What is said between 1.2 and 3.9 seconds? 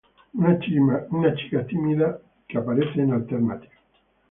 chica tímida que aparece en Alternative.